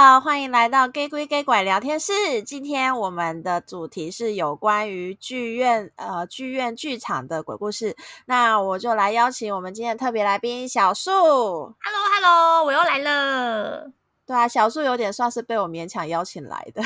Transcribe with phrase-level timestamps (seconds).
[0.00, 2.12] 好，欢迎来到 Gay 鬼 Gay 拐聊天室。
[2.44, 7.96] 今天我们的主题是有关于剧院呃剧院剧场的鬼故事。
[8.26, 11.10] 那我就来邀请我们今天的特别来宾小树。
[11.10, 11.74] Hello
[12.14, 13.90] Hello，我又来了。
[14.24, 16.80] 对啊，小树有点算是被我勉强邀请来的。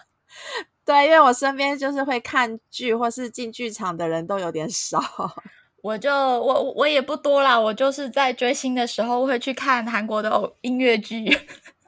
[0.86, 4.98] 对，因为我身边就是会看剧或是进剧场的人都有点少。
[5.84, 11.38] 我就我我也不多啦，我就是在追星的时候会去看韩国的偶音乐剧。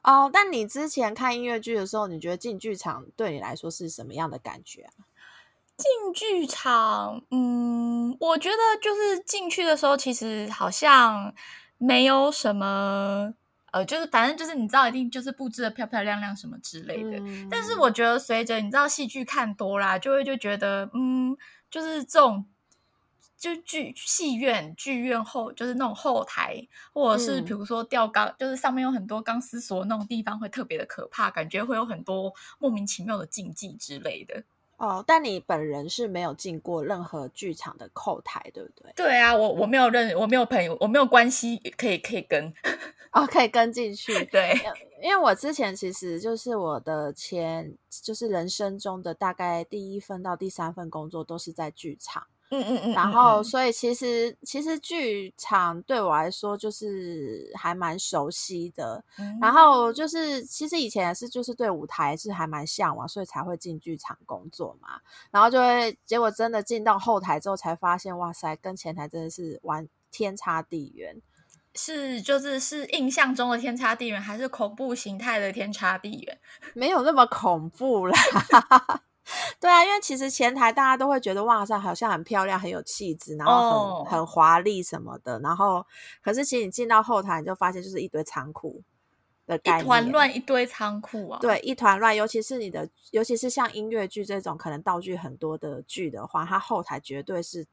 [0.02, 5.06] 哦，但你之前看音乐剧的时候，你觉得进剧场对你来说是什么样的感觉啊？
[5.76, 11.32] 进剧场，嗯，我觉得就是进去的时候，其实好像
[11.78, 13.32] 没有什么，
[13.72, 17.18] 呃，就是反正就是你知道，一定就是布置的漂漂亮亮什么之类的。
[17.18, 21.36] 嗯，但是我觉得随着你知道戏剧看多啦，就会就觉得，嗯，
[21.70, 22.44] 就是这种。
[23.42, 34.44] 就剧戏院剧院后就是那种后台，或者是比如说吊钢，嗯、就是上面有很多钢丝索那种地方，会特别的可怕，感觉会有很多莫名其妙的禁忌之类的。
[34.76, 38.92] 哦，但你本人是没有进过任何剧场的后台，对不对？
[38.94, 42.54] 对啊，我我没有认，我没有朋友，我没有关系可以可以跟，
[43.10, 44.24] 哦，可以跟进去。
[44.26, 44.54] 对，
[45.02, 52.28] 因为我之前其实就是我的前，就是人生中的大概第一份到第三份工作都是在剧场。
[52.52, 65.00] 嗯嗯嗯，然后所以其实其实剧场对我来说就是还蛮熟悉的，嗯、然后就是其实以前也是就是对舞台是还蛮向往，所以才会进剧场工作嘛。
[65.30, 71.22] 然后就会结果真的进到后台之后，才发现哇塞，跟前台真的是完天差地远。
[71.74, 76.38] 是就是是印象中的天差地远，还是恐怖形态的天差地远？
[76.74, 78.18] 没有那么恐怖啦。
[79.60, 84.08] 对啊，因为其实前台大家都会觉得哇塞，好像很漂亮，很有气质，然后很、oh.
[84.08, 85.38] 很华丽什么的。
[85.38, 85.86] 然后，
[86.20, 88.82] 可是其实你进到后台，你就发现就是一堆仓库
[89.46, 91.38] 的概念，一团乱，一堆仓库啊。
[91.40, 92.14] 对，一团乱。
[92.14, 97.64] 尤其是你的，尤其是像音乐剧这种可能道具很多的剧的话，它后台绝对是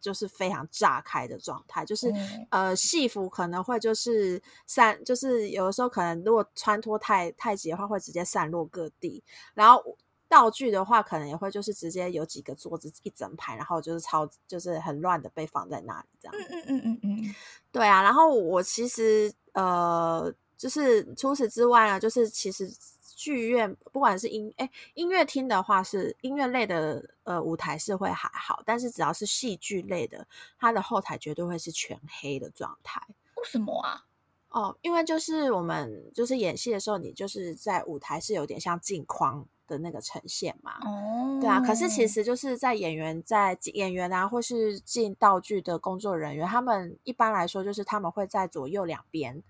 [0.00, 1.86] 就是非常炸开的状态。
[1.86, 9.22] 就是、嗯、呃，戏服可能会就是散，就是有的时候可能如果穿脱太太急的话，会直接散落各地。
[9.54, 9.96] 然后。
[10.28, 16.34] 道具的话，可能也会就是直接有几个桌子一整排，然后就是超就是很乱的被放在那里这样。
[16.36, 17.34] 嗯嗯嗯嗯嗯，
[17.70, 18.02] 对啊。
[18.02, 22.68] 然后我其实呃，就是除此之外呢，就是其实
[23.14, 30.26] 剧院不管是音哎音乐厅的话，是音乐类的呃舞台是会还好，但是只要是戏剧类的，
[30.58, 33.00] 它的后台绝对会是全黑的状态。
[33.36, 34.04] 为什么啊？
[34.48, 39.46] 哦，因为就是我们就是演戏的时候，你就是在舞台是有点像镜框。
[39.66, 49.42] 的那个呈现嘛，哦，对啊，可是其实就是在演员在演员啊，或是进道具的工作人员，他们一般来说就是他们会在左右两边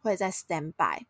[0.00, 1.06] 会在 stand by。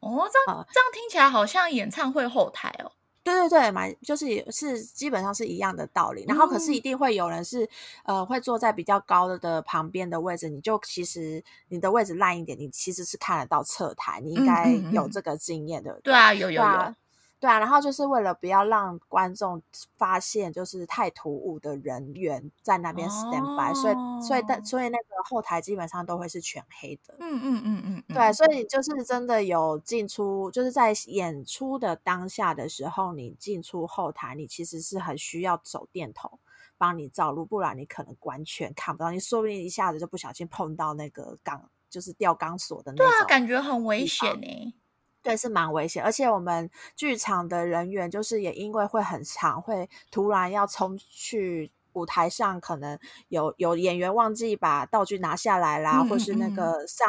[0.00, 2.92] 哦，这样、呃、这样听起来好像演唱会后台哦。
[3.24, 6.24] 对对对，蛮就是是基本上是一样的道理。
[6.26, 7.64] 然后可是一定会有人是、
[8.02, 16.00] 嗯、呃会坐在比较高的的旁边的位置，你就其实你的位置烂一点，你其实是看得到侧台，你应该有这个经验的。
[16.02, 16.68] 对啊，有有有。
[16.68, 16.94] 有
[17.42, 19.60] 对啊，然后就是为了不要让观众
[19.96, 23.94] 发现就是太突兀的人员在那边 stand by，、哦、所以
[24.24, 27.16] 所以但所以那个后台基本上都会是全黑的。
[27.18, 36.38] 嗯嗯嗯嗯，对，所以就是真的有进出，就是在演出的当下的时候，你进出后台，你其实是很需要手电筒
[36.78, 43.04] 帮你照路，不然你可能完全看不到，你说不定一下子就不小心碰到那个钢，就是吊钢索的那种。
[43.04, 44.74] 对啊，感觉很危险呢。
[45.22, 57.08] 对，是蛮危险，而且我们剧场的人员就是也因为会很长，会突然要冲去舞台上，可能有有演员忘记把道具拿下来啦，嗯嗯嗯或是那个上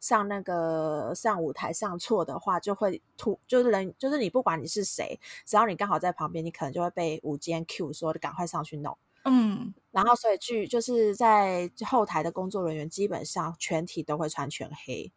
[0.00, 8.98] 上那个上舞台上错的话，就会突就是人就是你不管你是谁，只要你刚好在旁边，你可能就会被舞间 Q 说赶快上去弄。
[9.24, 15.12] 嗯，然后所以剧就是在后台的工作人员基本上全体都会穿全黑。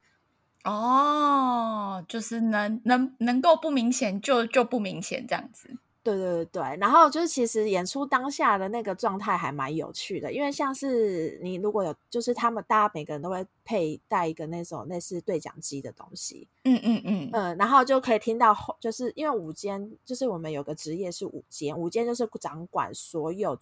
[0.65, 5.69] 哦，就是能能能够不明显就就不明显这样子。
[6.03, 23.57] 对对对对，然后就是其实演出当下的那个状态还蛮有趣的，因为像是你如果有，就是他们大家每个人都会佩戴一个那种类似对讲机的东西，嗯嗯嗯嗯，然后就可以听到后，就是因为舞间，就是我们有个职业是舞间，舞间就是掌管所有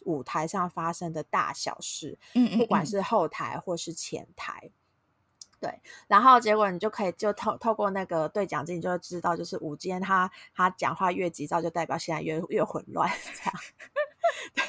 [0.00, 4.70] 舞台上发生的大小事，嗯，嗯，嗯，不管是后台或是前台。
[5.64, 13.54] 对，然后结果你就可以就透透过那个对讲机，你就会知道，就是午间他他讲话越急躁，就代表现在越越混乱 这样。
[14.54, 14.64] 对，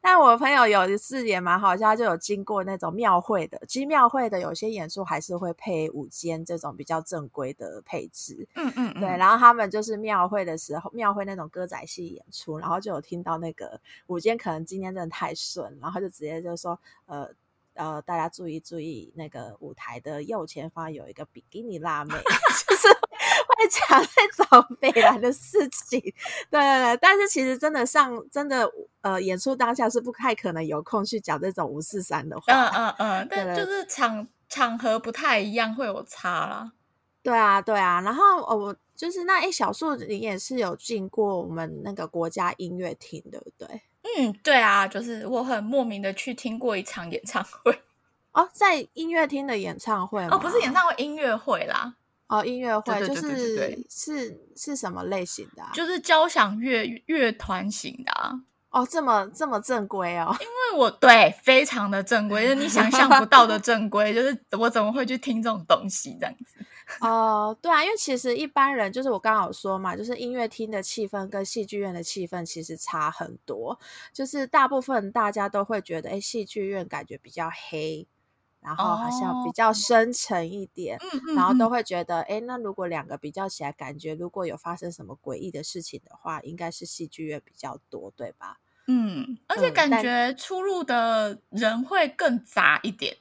[0.00, 8.46] 但我朋友有一次也蛮好笑，他就有经过那种庙会的，其实庙会的有些演出还是会配舞间这种比较正规的配置。
[8.54, 9.08] 嗯嗯，嗯，对。
[9.16, 17.28] 然后他们就是庙会的时候，庙会那种歌仔戏演出，然后就有听到那个午间可能今天真的太顺，然后就直接就说，呃。
[17.74, 22.14] 呃，大家注意注意，那个舞台的右前方有一个比基尼辣妹，
[22.68, 26.00] 就是会讲那种北兰的事情。
[26.50, 28.70] 对对对，但是其实真的上真的
[29.02, 32.52] 呃演出当下是不太可能有空去讲这种五四三的话。
[32.52, 36.72] 嗯嗯嗯，但就是场场合不太一样，会有差啦。
[37.22, 43.82] 对啊对啊，然后哦，我就是那一小树，你也是有进过我们那个国家音乐厅，对不对？
[44.02, 47.82] 嗯，对啊，就是我很莫名的去听过一场演唱会
[48.32, 50.24] 哦，在音乐厅的演唱会？
[50.28, 51.94] 哦，不是演唱会，音乐会啦。
[52.28, 55.70] 哦，音乐会就是是是什么类型的啊？
[55.74, 58.40] 就是交响乐乐团型的啊。
[58.70, 60.34] 哦，这么这么正规哦？
[60.40, 66.64] 因为我对非常的正规，就是你想象不到的正规， 就是我怎么会去听这种东西这样子？
[67.00, 73.78] 哦、呃，对啊，因为其实一般人就是我刚刚有说嘛，就是音乐厅的气氛跟戏剧院的气氛其实差很多。
[74.12, 78.06] 就是大部分大家都会觉得，哎，戏剧院感觉比较黑，
[78.60, 88.58] 然后好像比较深沉一点，哦、然后都会觉得，哎，那如果两个比较起来，感觉如果有发生什么诡异的事情的话，应该是戏剧院比较多，对吧？
[88.86, 93.16] 嗯，而且感觉出入的人会更杂一点。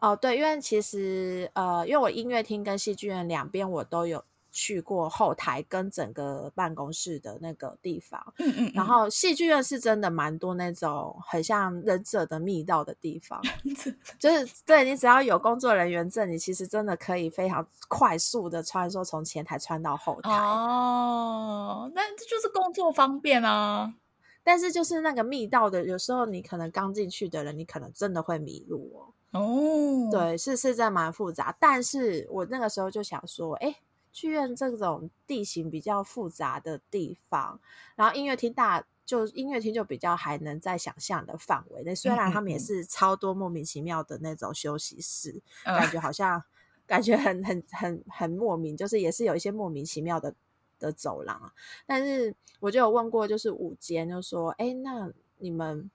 [0.00, 13.40] 哦，对，因为其实呃，因为我音乐厅跟戏剧院两边我都有去过后台跟整个办公室的那个地方，嗯嗯，嗯，然后戏剧院是真的蛮多那种很像忍者的密道的地方，
[14.18, 20.30] 就是对你只要有工作人员证，你其实真的可以非常快速的穿梭从前台穿到后台。
[20.30, 23.94] 哦，那这就是工作方便啊。
[24.42, 29.12] 但是就是那个密道的，有时候你可能刚进去的人，你可能真的会迷路哦。
[29.38, 31.54] 哦，对，是是在蛮复杂。
[31.60, 33.76] 但是我那个时候就想说，哎，
[34.12, 37.60] 剧院这种地形比较复杂的地方，
[37.96, 41.94] 然后音乐厅大，就音乐厅就比较还能在想象的范围内。
[41.94, 46.42] 虽然他们也是超多莫名其妙的那种休息室，嗯、感觉好像
[46.86, 50.34] 感觉很很很很莫名，就是也是有一些莫名其妙的。
[50.80, 51.52] 的走廊啊，
[51.86, 55.90] 但是我就有问过，就是舞间就说，哎，那你们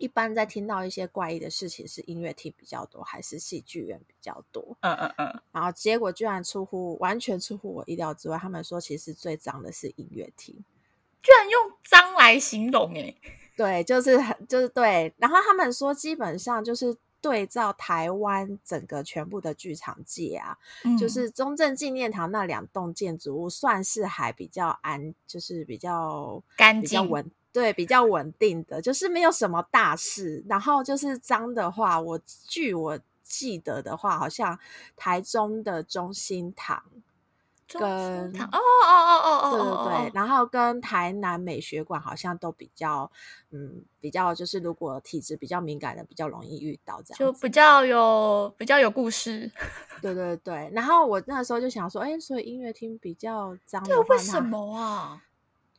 [0.00, 4.76] 一般在听到一些怪异的事情，是音乐厅比较多，还是戏剧院比较多？
[4.80, 5.42] 嗯嗯嗯。
[5.52, 10.56] 然后结果居然出乎完全出乎我意料之外，他们说其实最脏的是音乐厅，
[11.22, 15.14] 居然用脏来形容，欸，哎， 对，就是很就是对。
[15.18, 16.96] 然后他们说基本上就是。
[17.22, 30.44] 对照台湾整个全部的剧场界啊，嗯、就是中正纪念堂那两栋建筑物算是还比较安，就是比较干净、比较稳，对，比较稳定的，就是没有什么大事。
[30.48, 34.58] 然后就是脏的话，我据我记得的话，好像
[34.96, 36.82] 台中的中心堂。
[37.72, 38.58] 跟哦哦
[38.90, 43.08] 哦哦哦，对对对，然后跟台南美学馆好像都比较，
[43.52, 49.48] 嗯，比较就是如果体质比较敏感的，比较容易遇到这样，就比较有比较有故事。
[50.02, 55.22] 对对对，然后我那时候就想说，哎，所以音乐厅比较脏，这为什么啊？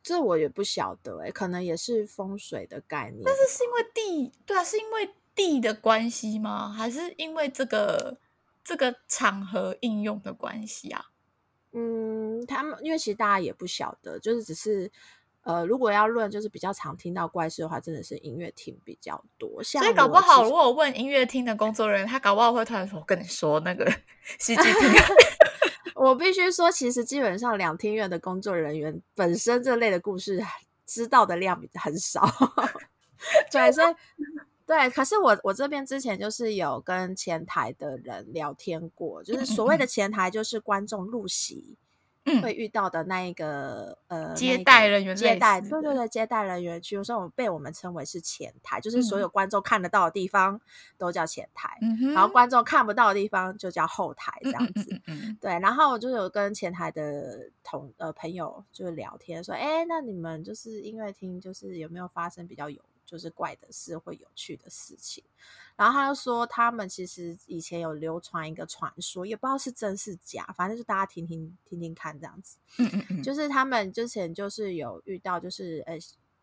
[0.03, 3.21] 这我也不晓得，哎，可能也是风水的概念。
[3.23, 6.69] 但是是因为地，对啊，是因为地的关系吗？
[6.69, 8.17] 还是因为这个
[8.63, 11.05] 这个场合应用的关系啊？
[11.73, 14.91] 嗯，他们因为其实大家也不晓得，就是只是
[15.43, 19.63] 呃，如果要论就是比较常听到怪事的话，真的是音乐厅比较多。
[19.63, 23.85] 所以搞不好，如果我问音乐厅的工作人员，他搞不好会突然说：“我跟你说，那个
[24.39, 24.73] 戏剧厅。
[25.95, 30.43] ”我必须说，其实基本上两厅院的工作人员本身这类的故事
[30.85, 32.27] 知道的量很少。
[33.51, 33.95] 对，所以。
[34.63, 41.75] 对，可是我我这边之前就是有跟前台的人聊天过，就是所谓的前台就是观众入席
[42.41, 50.59] 会遇到的那一个、嗯、呃接待人员，接待对对对接待人员，比如说我们被我们称为是前台，就是所有观众看得到的地方
[50.97, 55.01] 都叫前台，嗯、然后观众看不到的地方就叫后台这样子。
[55.39, 62.81] 对，然后我就有跟前台的同呃朋友就是聊天说，哎，那你们就是音乐厅就是有没有发生比较有
[63.11, 65.21] 就是怪的事或有趣的事情，
[65.75, 72.57] 然后他就说，他们其实以前有流传一个传说，也不知道是真是假，反正就大家听听听听看这样子。
[72.77, 75.99] 嗯嗯嗯，就是他们之前就是有遇到，就是呃。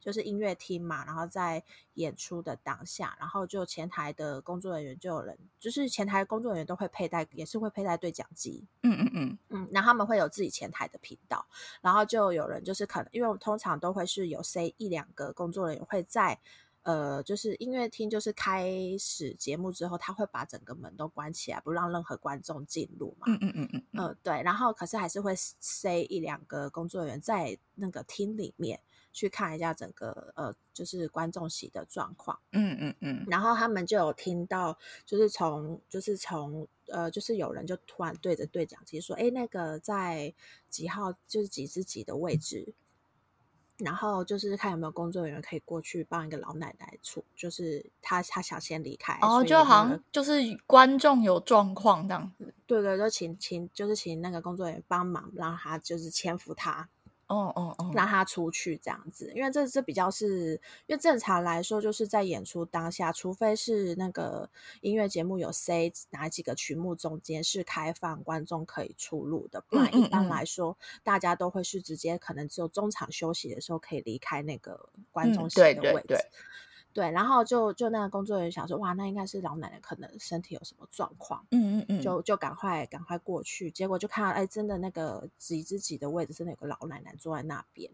[0.09, 1.62] 就是音乐厅嘛，然后在
[1.95, 8.67] 演出的当下，然后就前台的工作人员就有人，就是前台工作人员都会佩戴，也是会佩戴对讲机。
[8.85, 11.45] 嗯嗯嗯嗯，然后他们会有自己前台的频道，
[11.83, 16.41] 然后就有人就是可能，因为我们通常都会是有 say 一两个工作人员会在。
[16.85, 23.27] 呃，就是音乐厅就是开始节目之后，他会把整个门都关起来，不让任何观众进入嘛。
[23.27, 28.81] 嗯嗯嗯嗯，呃，对，然后可是还是会塞一两个工作人员在那个厅里面。
[29.12, 40.33] 去看一下整个呃，就是观众席的状况，嗯嗯嗯，然后他们就有听到，就是从就是从呃，就是有人就突然对着对讲机说，哎，那个在
[40.69, 42.75] 几号就是几之几的位置，
[43.79, 52.33] 然后就是看有没有工作人员可以过去帮一个老奶奶处，就是她她想先离开，哦，就好像就是观众有状况这样。
[52.38, 56.88] 子，对对，就请请就是请那个工作人员帮忙，让他就是搀扶他。
[57.28, 64.49] 哦哦哦，让他出去这样子，因为这这比较是，因为正常来说就是在演出当下，除非是那个
[64.80, 75.75] 音乐节目有 C 哪几个曲目中间是开放观众可以出入的，不然一般来说，嗯嗯嗯，大家都会是直接可能只有中场休息的时候可以离开那个观众席的位置。
[75.75, 76.18] 嗯，对对对。
[76.99, 87.88] 对，然后就就那个工作人员想说，哇，那应该是老奶奶可能身体有什么状况，嗯嗯嗯，就就赶快赶快过去，结果就看到，哎，真的那个几之几的位置，真的有个老奶奶坐在那边，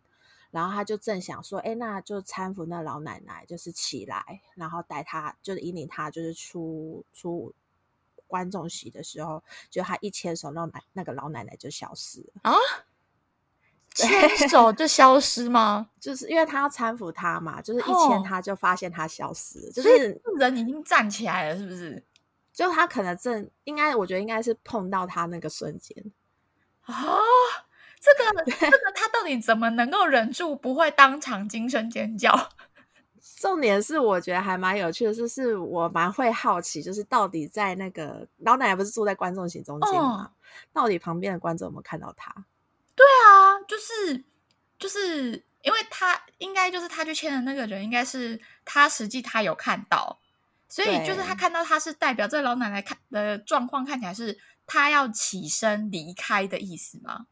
[0.50, 7.52] 然后他就正想说，哎，那就搀扶那老奶奶，就是起来，然后带她，就是引领她，就是出出
[8.26, 12.54] 观众席的时候，就他一牵手，那奶那个老奶奶就消失了啊。
[13.94, 15.88] 牵手就 消失吗？
[16.00, 22.04] 就是因为他要搀扶他嘛，就是一牵他就发现他消失了，哦、就是人已经站起来了，是不是？
[22.52, 26.12] 就他可能正应该，我觉得应该是碰到他那个瞬间
[26.82, 27.18] 啊、哦。
[28.00, 32.50] 这个这个他到底怎么能够忍住不会当场惊声尖叫？
[33.40, 40.24] 重点是我觉得还蛮有趣的，就是我蛮会好奇，就是到底在那个老奶奶不是坐在观众席中间吗？
[40.24, 40.30] 哦、
[40.72, 42.44] 到底旁边的观众有没有看到他？
[42.96, 44.24] 对啊，就是
[44.78, 50.20] 就是，因为他应该就是他去签的那个人，应该是他实际他有看到，
[50.68, 57.26] 所以就是他看到他是代表这老奶奶看的状况看起来是他要起身离开的意思吗？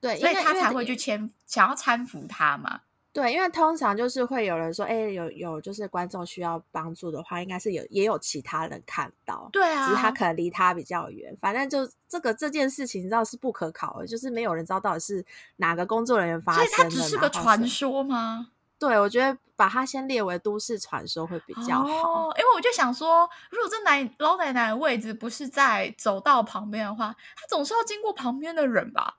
[0.00, 2.82] 对，所以他才会去签，想要搀扶他嘛。
[3.16, 11.34] 对，因为通常就是会有人说，哎，有有就是观众需要帮助的话，应该是有也有其他人看到，对啊，只是他可能离他比较远。
[11.40, 15.24] 反正就这个这件事情，你知道是不可考的，就是没有人知道到底是
[15.56, 16.68] 哪个工作人员发生的。
[16.68, 18.48] 所以它只是个传说吗？
[18.78, 21.86] 对，我觉得把它先列为都市传说会比较好。
[21.86, 29.16] 哦，因为我就想说，如果这奶老奶奶的位置不是在走道旁边的话，她总是要经过旁边的人吧？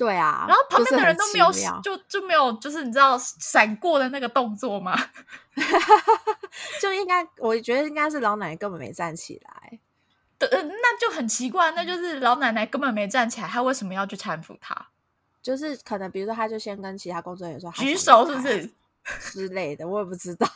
[0.00, 1.52] 对啊，然后旁边的人都没有，
[1.82, 4.98] 就就没有，就是你知道闪过的那个动作吗？
[6.80, 9.78] 就应该，我觉得应该是老奶奶根本没站起来。
[10.40, 14.74] 对，那就很奇怪，那就是老奶奶根本没站起来，她为什么要去搀扶她？
[15.42, 18.70] 就是可能，比如说，她就先跟其他工作人员说举手，是不是
[19.30, 19.86] 之类的？
[19.86, 20.48] 我也不知道，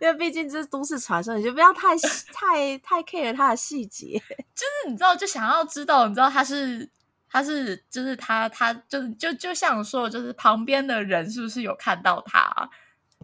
[0.00, 1.96] 因为毕竟这是都市传说，你就不要太
[2.32, 4.20] 太太 care 她的细节。
[4.52, 6.90] 就是你知道，就想要知道，你知道她是。
[7.34, 12.70] 他是，就是他，他就是，就就像说，就是旁边的人是不是有看到他？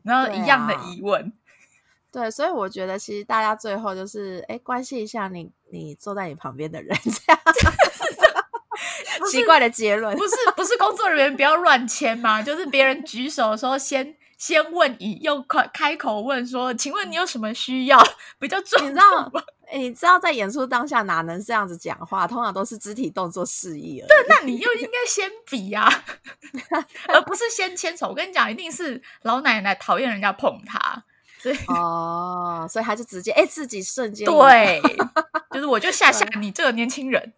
[0.02, 1.33] 然后一样的疑问。
[2.11, 7.40] 对，所以我觉得其实大家最后就是，哎，关心一下你，你坐在你旁边的人，这样
[9.31, 10.17] 奇怪的结论。
[10.17, 12.43] 不是，不是工作人员不要乱签吗？
[12.43, 18.03] 就是别人举手的时候先，先先问以用开开口问说，请问你有什么需要？
[18.41, 19.33] 比较重要。
[19.71, 22.27] 哎，你知道在演出当下哪能这样子讲话？
[22.27, 24.09] 通常都是肢体动作示意而已。
[24.09, 26.05] 对，那你又应该先比呀、啊，
[27.09, 28.09] 而不是先牵手。
[28.09, 31.03] 我跟你讲，一定是老奶奶讨厌人家碰她，
[31.39, 34.81] 所以哦，所以他就直接哎自己瞬间对，
[35.53, 37.35] 就是我就吓吓你这个年轻人。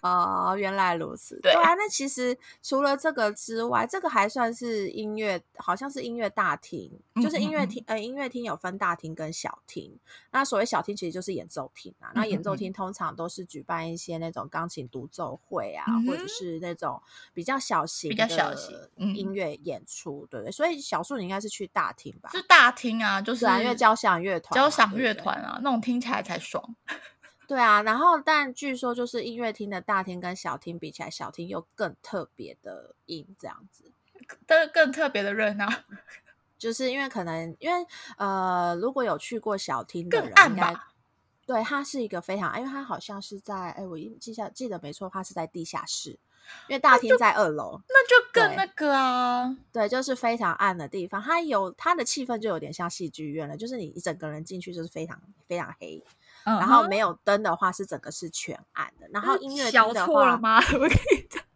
[0.00, 1.38] 哦，原来如此。
[1.42, 6.90] 对，对啊，那其实除了这个之外，这个还算是音乐，好像是音乐大厅，
[7.22, 7.82] 就是音乐厅。
[7.86, 9.98] 呃，音乐厅有分大厅跟小厅。
[10.30, 12.10] 那所谓小厅其实就是演奏厅啊。
[12.14, 17.00] 那演奏厅通常都是举办一些那种钢琴独奏会啊，或者是那种
[17.34, 20.52] 比较小型、比较小型音乐演出，对不对？
[20.52, 22.30] 所以小树你应该是去大厅吧？
[22.32, 26.74] 是大厅啊，就是因为交响乐团、交响乐团啊，那种听起来才爽。
[27.52, 33.92] 对啊，然后但据说就是音乐厅的大厅跟小厅比起来，小厅又更特别的音，这样子，
[34.46, 35.68] 更更特别的热闹，
[36.56, 40.94] 就是因为可能因为呃，如果有去过小厅的人，更暗吧？
[41.44, 46.18] 对，它是一个非常，因为它好像是在，哎，我记下记得没错，它是在地下室，
[46.68, 56.02] 因为大厅在二楼，那就，那就更那个啊，对，就是非常暗的地方，它有它的气氛就有点像戏剧院了，就是你一整个人进去就是非常非常黑。
[56.44, 59.08] 然后没有灯的话，是整个是全暗的。
[59.12, 60.60] 然后音乐厅的话， 吗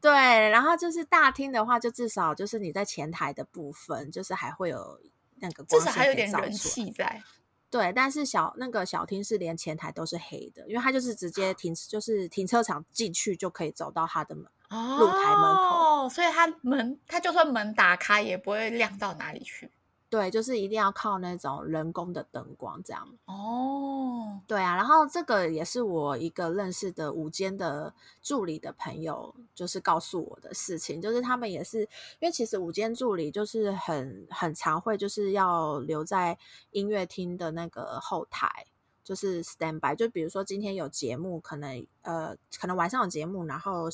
[0.01, 0.13] 对，
[0.51, 5.01] 然后就是大厅的话，就至少就是你在前台的部分，就是还会有
[5.37, 7.23] 那个至少还有点人气在。
[7.69, 19.69] 对，但是小那个小厅是连前台都是黑的，因为它就是直接停，就是停车场进去就可以走到它的门，哦、露台门口，所以它门它就算门打开也不会亮到哪里去。
[20.09, 23.09] 对，就是一定要靠那种人工的灯光这样。
[23.25, 31.81] 哦，对啊，然后这个也是我一个认识的午间的助理的朋友，就是告诉我的事情，就是他们也是
[32.21, 36.39] 因为其实午间助理就是很很常会就是要留在
[36.71, 38.67] 音乐厅的那个后台。
[39.07, 43.89] 就是 stand by，就比如说今天有节目，可能呃，可能晚上有节目，然后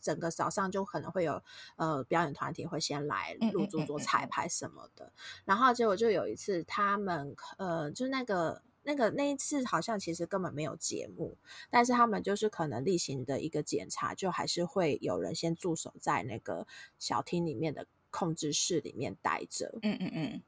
[0.00, 1.42] 整个早上就可能会有
[1.74, 11.36] 呃表演团体会先来入驻做彩排什么的，嗯嗯嗯嗯，然后结果就有一次他们呃，就那个那个那一次好像其实根本没有节目，
[11.68, 16.68] 但是他们就是可能例行的一个检查，就还是会有人先驻守在那个
[17.00, 20.42] 小厅里面的控制室里面待着，嗯嗯嗯。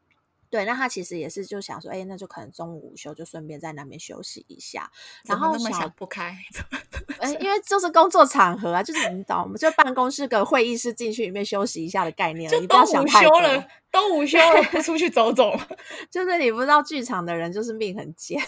[0.55, 4.89] 对，那他其实也是就想说，哎，那就可能中午午休就顺便在那边休息一下。
[5.25, 6.33] 然后那么想不开，
[7.19, 13.43] 哎，因为就是工作场合啊，就是你懂，我们就办公室跟会议室进去里面休息一下的概念，就你不要想太多。
[13.91, 15.53] 都午休了，不出去走走，
[16.09, 18.41] 就是你不知道剧场的人就是命很贱。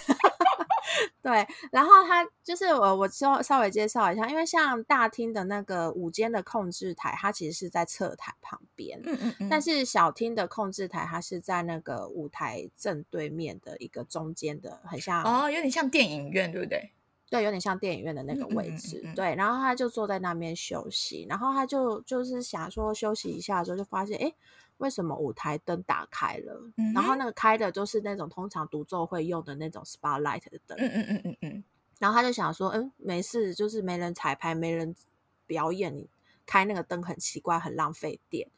[1.23, 16.93] 对，然后他就是我，我稍稍微介绍一下，因为像大厅的那个舞间的控制台，它其实是在侧台旁边，嗯嗯嗯，但是小厅的控制台，它是在那个舞台正对面的一个中间的，很像哦，有点像电影院，对不对？
[17.29, 19.35] 对，有点像电影院的那个位置，嗯嗯嗯嗯，对。
[19.35, 24.26] 然后他就坐在那边休息，然后他就就是想说休息一下的时候，就发现哎。
[24.26, 24.35] 诶
[24.78, 26.71] 为什么舞台灯打开了？
[26.76, 30.76] 嗯、然后那个开的就是那种通常独奏会用的那种 spotlight 的灯。
[30.78, 31.64] 嗯嗯嗯嗯嗯。
[31.99, 34.95] 然后他就想说，嗯，没事，就是没人彩排，没人
[35.47, 36.09] 表演，你
[36.45, 38.50] 开那个灯很奇怪，很浪费电。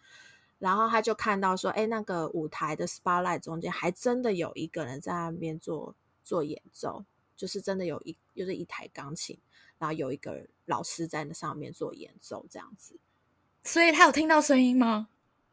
[0.58, 7.04] 然后他就看到说，哎，那个舞台的 spotlight 中间还真的有一个人在那边做做演奏，
[7.36, 9.38] 就是真的有一就是一台钢琴，
[9.78, 12.98] 然后有一个老师在那上面做演奏，这样子。
[13.62, 15.10] 所以他有听到声音吗？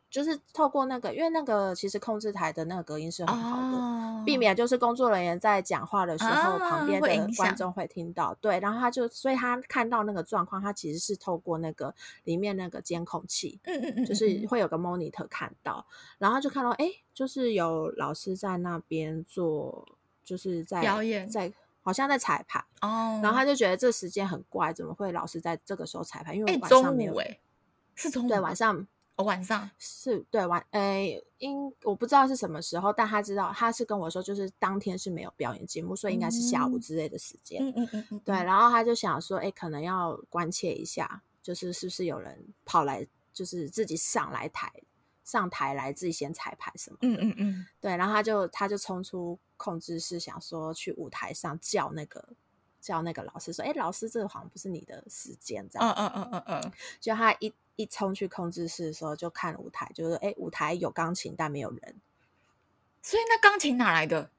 [0.10, 8.34] 就是透过那个，因为那个其实控制台的那个隔音是很好的，哦、避免就是工作人员在讲话的时候，哦、旁边的观众会听到。
[8.40, 15.86] 对，然后他就，所以他看到那个状况，他其实是透过那个里面那个监控器，嗯嗯嗯，就是会有个 monitor 看到，
[16.18, 19.86] 然后就看到，哎，就是有老师在那边做，
[20.24, 26.34] 就是在表演，在好像在彩排哦，然后他就觉得这时间很怪，怎么会老师在这个时候彩排？
[26.34, 27.38] 因为晚上没有，哎，
[27.96, 28.88] 是中午，对，晚上。
[29.18, 37.64] 哦，晚上是对晚，诶，应我不知道是什么时候，但他知道他是跟我说，就是当天是没有表演节目，所以应该是下午之类的时间。
[37.64, 44.70] 嗯嗯嗯嗯，对，然后他就想说，诶，可能要关切一下，就是是不是有人跑来，就是自己上来台
[45.24, 46.98] 上台来自己先彩排什么？
[47.04, 52.28] 嗯嗯嗯，对，然后他就他就冲出控制室，想说去舞台上叫那个
[52.82, 55.90] 叫那个老师说，诶，老师，这个好像不是你的时间，这样。
[55.90, 57.54] 嗯嗯嗯嗯嗯，就他一。
[57.76, 61.96] 一冲去控制室的时候，就看舞台，就是哎，舞台有钢琴，但没有人。
[63.02, 64.30] 所以那钢琴哪来的？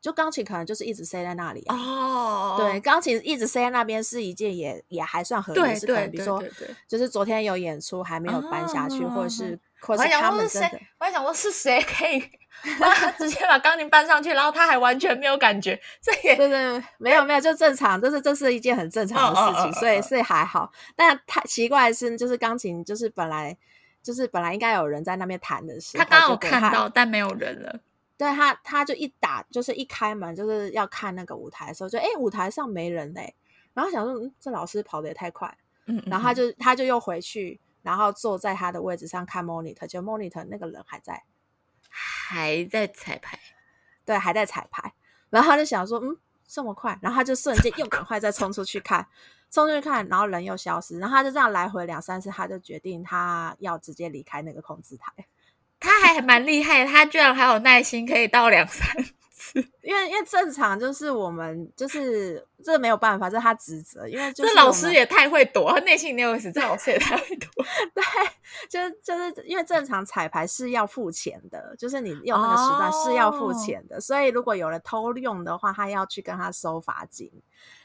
[0.00, 2.54] 就钢琴可能就是一直塞在那里哦。
[2.56, 6.42] 对，钢琴一直塞在那边是一件也也还算合理，是可能比如说，
[6.86, 12.22] 就是昨天有演出还没有搬下去，或者是或者是他们真的，我还想说是谁可以。
[12.78, 20.70] 他直接把钢琴搬上去，然后他还完全没有感觉， 这也对对，没有没有，就正常，就是这是一件很正常的事情，所以所以还好。
[20.96, 23.56] 但他奇怪的是，就是钢琴就是本来
[24.02, 27.80] 就是本来应该有人在那边弹的时候，他刚好看到，但没有人了。
[28.16, 33.34] 对他，他就一打，就是一开门，就是要看那个舞台的时候，就哎，舞台上没人嘞，
[33.74, 41.22] 然后想说，嗯，这老师跑得也太快，嗯，然后他就他就又回去，然后坐在他的位置上看 monitor，就 monitor 那个人还在。
[41.88, 43.38] 还在彩排，
[44.04, 44.92] 对，还在彩排。
[45.30, 49.06] 然后他就想说，嗯，这么快，然后他就瞬间又赶快再冲出去看，
[49.50, 55.12] 冲出去看，然后人又消失，然后他就这样来回两三次，他就决定他要直接离开那个控制台。
[55.80, 58.88] 他还蛮厉害，他居然还有耐心可以到两三
[59.38, 68.02] 次， 因为因为正常就是我们就是这没有办法，这是他职责，因为就是这老师也太会躲，他内心那位是这老师也太会躲，对。
[68.68, 74.02] 就是就是因为正常彩排是要付钱的，就是你用那个时段是要付钱的，oh.
[74.02, 77.30] 所以如果有人偷用的话，他要去跟他收罚金，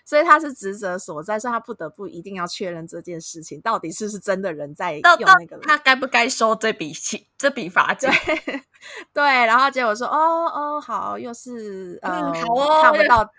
[0.06, 8.10] 所以他是职责所在，所以他不得不一定要确认这件事情到底是不是真的人在用那个，他该不该收这笔钱这笔罚金？
[8.10, 8.62] 对，
[9.14, 10.18] 对，然后结果说哦
[10.54, 13.30] 哦好，又是呃、嗯、好哦，看不到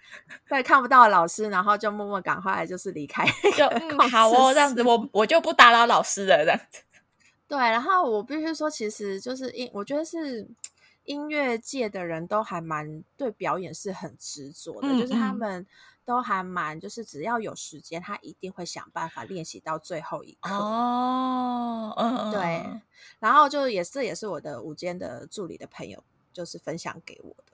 [0.48, 6.82] 对看不到老师，然后就默默赶快就是离开，就嗯好哦这样子，我我就不打扰老师了这样子。
[7.46, 10.48] 对，然后我必须说，其实就是因我觉得是
[11.04, 15.64] 音乐界的人都还蛮对表演是很执着的，嗯、就是他们
[16.04, 20.54] 都还蛮，就是只要有时间，他一定会想办法练习到最后一刻。
[20.54, 22.82] 哦，嗯，对。
[23.18, 27.53] 然后就也是，也是我的午间的助理的朋友，就是分享给我的。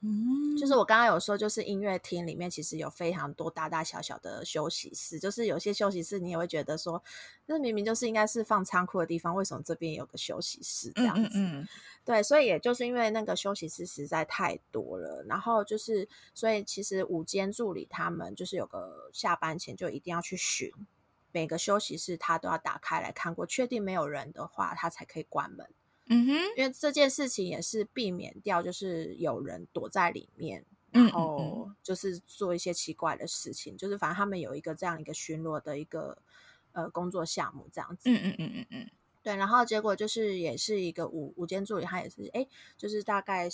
[0.00, 7.02] 嗯，就是我刚刚有说，就是音乐厅里面其实有非常多大大小小的休息室，就是有些休息室你也会觉得说，
[7.46, 11.30] 那明明就是应该是放仓库的地方，为什么这边有个休息室这样子？
[11.34, 11.68] 嗯，嗯，嗯，
[12.04, 20.70] 对，所以也就是因为那个休息室实在太多了，然后就是所以其实午间助理他们就是有个下班前就一定要去巡
[21.32, 25.66] 每个休息室，他都要打开来看过，确定没有人的话，他才可以关门。
[26.08, 33.76] 嗯哼，因为这件事情也是避免掉，就是有人躲在里面，然后就是做一些奇怪的事情。
[33.76, 36.22] 就是反正他们有一个这样一个巡逻的一个
[36.72, 38.08] 呃工作项目，这样子。
[38.10, 38.90] 嗯嗯嗯嗯嗯，
[39.28, 39.36] 对。
[39.36, 43.48] 然后结果就是也是一个舞舞间助理，他也是哎，就是大概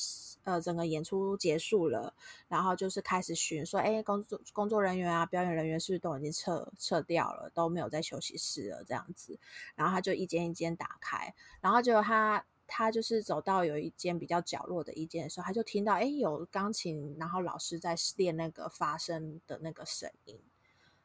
[0.45, 2.15] 呃整个演出结束了，
[2.49, 9.39] 然后就是开始巡说，哎，工作工作人员啊，表演人员是不是都已经撤撤掉了，都没有在休息室了这样子。
[9.75, 12.45] 然后他就一间一间打开，然后就他。
[12.67, 20.41] 他就是走到有一间比较角落的一间的时候，他就听到哎，有钢琴，然后老师在练那个发声的那个声音。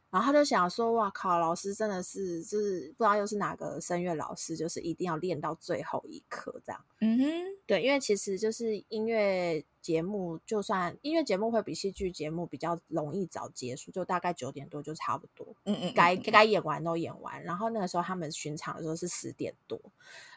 [0.10, 7.26] 然后他就想说：“哇靠，老师真的是就是不知道又是哪个声乐老师，就是一定要练到最后一刻这样。”嗯哼，
[7.68, 15.56] 对，因为其实就是音乐节目，就算音乐节目会比戏剧节目比较容易早结束，就大概九点多就差不多。
[15.66, 17.42] 嗯嗯，该该演完都演完。
[17.44, 19.80] 然后那个时候他们巡场的时候是十点多，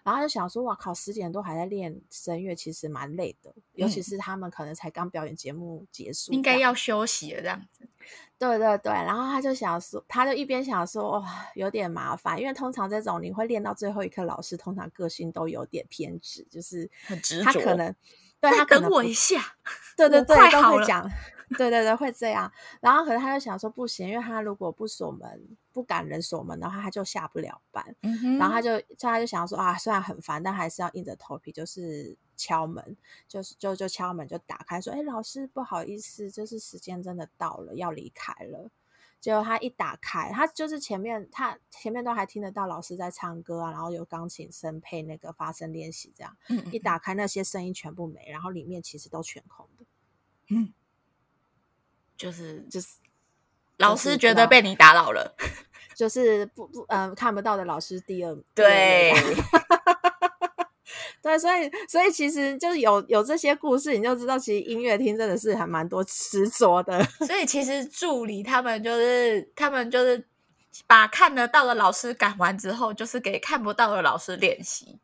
[0.05, 3.55] 然后他就想说：“哇靠，十点多还在练声乐，其实蛮累的。
[3.73, 7.89] 尤其是他们可能才刚表演节目结束，应该要休息了这样子。”
[8.39, 17.95] 对对对，然后他就想说，他就一边想说，哇、哦，有点麻烦，因为通常这种你会练到最后一刻，老师通常个性都有点偏执，就是很执着，他可能
[18.41, 19.41] 对他等我一下，
[19.97, 21.09] 对对对，都会讲，
[21.57, 22.51] 对对对，会这样。
[22.81, 27.97] 然后可能他就想说不行，因为他如果不锁门，不敢人锁门的话，他就下不了班。
[28.03, 32.17] 嗯，然后他就他就想说啊，虽然很烦，但还是要硬着头皮，就是。
[32.35, 32.97] 敲门，
[33.29, 38.69] 就是就就敲门，就打开说：“哎，老师，不好意思，就是时间真的到了，要离开了。”
[39.21, 46.37] 结果他一打开，他就是前面他前面都还听得到老师在唱歌啊，然后有钢琴声配那个发声练习，这样。
[46.49, 49.85] 嗯嗯嗯，一打开那些声音全部没，然后里面其实都全空的。
[50.49, 50.73] 嗯，
[52.17, 52.89] 就是就是
[53.83, 55.35] 老师觉得被你打扰了，
[55.95, 59.13] 就是不不呃看不到的老师第二对。
[61.23, 67.01] 对，所以所以其实就是有有这些故事，你就知道其实音乐厅真的是还蛮多 执着的。
[67.27, 70.27] 所以其实助理他们就是他们就是
[70.87, 74.99] 把看得到的老师赶完之后，就是给看不到的老师练习。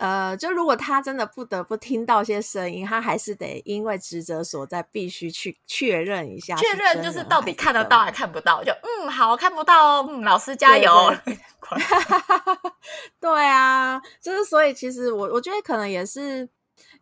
[0.00, 8.64] 呃，就如果他真的不得不听到些声音，他还是得因为职责所在，必须去确认一下，确认就是到底看得到还看不到。
[8.64, 10.90] 就嗯，好，看不到哦，嗯，老师加油。
[11.26, 11.38] 对，对，
[13.20, 16.48] 对啊，就是所以其实我我觉得可能也是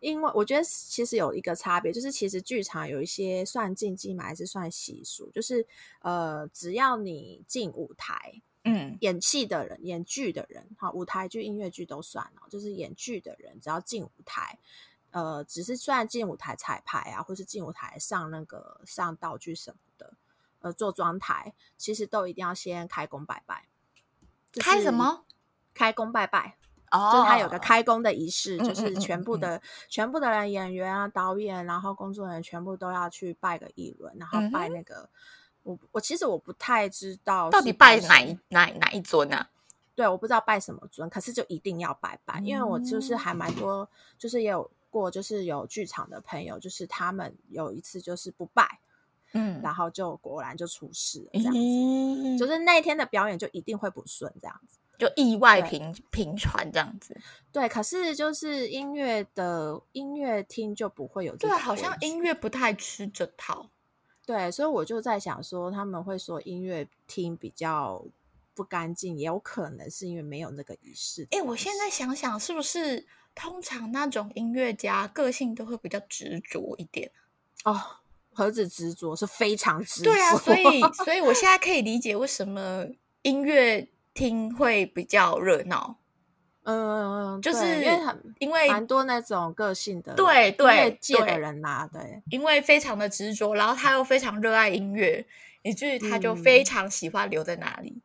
[0.01, 5.65] 因为我觉得其实有一个差别，就是其实剧场有一些算禁忌嘛，还是算习俗，就是
[6.01, 8.41] 呃，只要你进舞台。
[8.71, 12.47] 嗯，演戏的人、演剧的人，哈，舞台剧、音乐剧都算哦。
[12.49, 14.59] 就是演剧的人，只要进舞台，
[15.11, 20.13] 呃，只是虽然进舞台彩排啊，或是进舞台上那个上道具什么的，
[20.59, 23.67] 呃，做妆台，其实都一定要先开工拜拜。
[24.51, 25.25] 就是、开什么？
[25.73, 26.57] 开工拜拜
[26.91, 35.09] 哦，就是他有个开工的仪式，就是全部的、全部的人，演员啊、导演，然后工作人员全部都要去拜个一轮，然后拜那个。
[35.73, 39.49] 嗯我我其实我不太知道到底拜哪一哪哪一尊呢、啊？
[39.95, 48.79] 对，我不知道拜什么尊，可是就一定要拜拜，嗯、因为我就是还蛮多，就是也有过，就是有剧场的朋友，就是他们有一次就是不拜，
[49.33, 57.19] 嗯，然后就果然就出事了，这样子，嗯、就是那一天的表演就一定会不顺，这样子，就意外频频传这样子。
[57.51, 63.69] 对，可是就是音乐的音乐厅就不会有这，对，好像音乐不太吃这套。
[64.29, 68.05] 对，所以我就在想说，他们会说音乐厅比较
[68.53, 71.27] 不干净，也有可能是因为没有那个仪式。
[71.31, 77.11] 哎，我现在想想，是不是通常那种音乐家个性都会比较执着一点？
[77.63, 77.81] 哦，
[78.31, 80.11] 何止执着，是非常执着。
[80.11, 82.85] 对啊，所以，所以我现在可以理解为什么
[83.23, 85.97] 音乐厅会比较热闹。
[86.63, 95.25] 嗯，就是因为很因为蛮多那种个性的对对界的人呐，对，因为非常的执着，然后他又非常热爱音乐，
[95.63, 98.01] 以至于他就非常喜欢留在那里。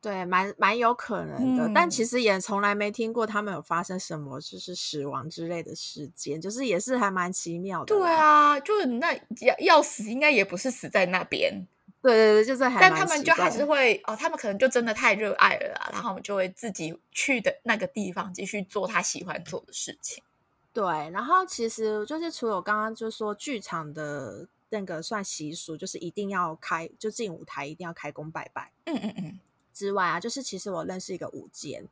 [0.00, 7.86] 对对，蛮蛮有可能的，嗯、但其实也从来没听过他们有发生什么就是死亡之类的事件，就是也是还蛮奇妙的。
[7.86, 11.66] 对啊，就是那要要死，应该也不是死在那边。
[12.06, 20.22] 对对对，就是还，但他们就还是会哦，他们可能就真的太热爱了啦，然后我们就会自己去的那个地方继续做他喜欢做的事情。
[20.72, 28.72] 对，然后其实就是除了我刚刚就说剧场的那个算习俗，就是一定要开，就进舞台一定要开工拜拜。
[28.84, 29.40] 嗯嗯嗯。
[29.72, 31.86] 之外啊，就是其实我认识一个舞监，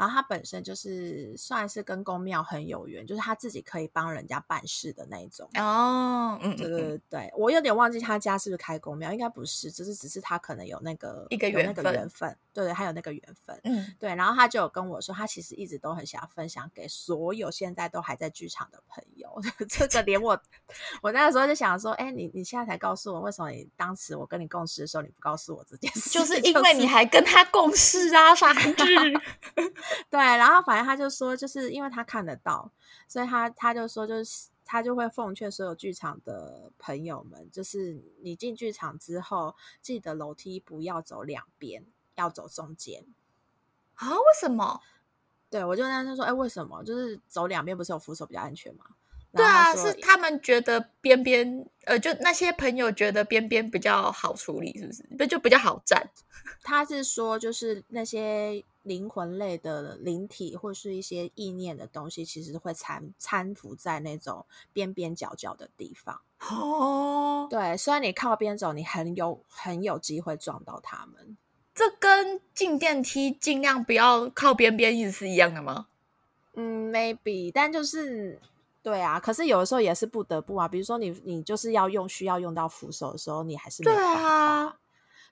[0.00, 6.38] 然后他本身就是算是跟公庙很有缘，就是他自己可以帮人家办事的那一种哦。
[6.42, 13.58] 嗯，对对对，我有点忘记他家是不是开公庙，应该不是，只是只是他可能有那个一个缘分，缘分，对对，还有那个缘分。
[13.64, 19.30] 嗯，对，然后他就有跟我说，他其实一直都很想要分享给所有现在都还在剧场的朋友。
[19.68, 20.40] 这个连我，
[21.00, 26.10] 我那个时候就想说，哎，你你现在才告诉我，为什么你当时我跟你共事的时候，你不告诉我这件事？
[26.10, 27.20] 就是因为你还跟。
[27.30, 28.74] 他共事啊，啥剧？
[30.08, 32.70] 对，然后反正他就说，就是因为他看得到，
[33.08, 43.04] 所以他他就说，就是他就会奉劝所有剧场的朋友们，就是你进剧场之后，记得楼梯不要走两边，要走中间
[43.94, 44.10] 啊？
[44.10, 44.80] 为什么？
[45.48, 46.82] 对，我就跟他说，哎，为什么？
[46.84, 48.84] 就是走两边不是有扶手比较安全吗？
[49.32, 55.02] 对啊，是他们觉得边边，呃，就那些朋友觉得边边比较好处理，是不是？
[55.16, 56.08] 不就比较好站？
[56.62, 66.20] 他是说，就是那些灵魂类的灵体或是一些意念的东西，其实会搀搀扶在那种边边角角的地方。
[66.50, 71.36] 哦，对，虽然你靠边走，你很有很有机会撞到他们。
[71.74, 75.86] 这跟进电梯尽量不要靠边边意思是一样的吗？
[76.54, 78.40] 嗯，maybe，但就是。
[78.82, 80.66] 对啊，可是有的时候也是不得不啊。
[80.66, 84.14] 比如说你，你就是要用需要用到扶手的时候，你还是没办法。
[84.14, 84.76] 对啊，